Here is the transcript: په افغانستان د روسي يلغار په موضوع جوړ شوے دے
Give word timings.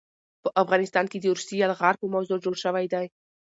په 0.43 0.49
افغانستان 0.61 1.05
د 1.19 1.25
روسي 1.37 1.55
يلغار 1.63 1.95
په 2.01 2.05
موضوع 2.13 2.37
جوړ 2.43 2.55
شوے 2.63 2.85
دے 2.93 3.05